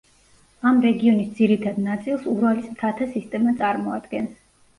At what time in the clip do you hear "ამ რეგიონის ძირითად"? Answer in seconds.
0.69-1.77